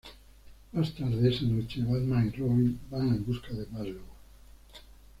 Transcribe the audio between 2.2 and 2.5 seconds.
y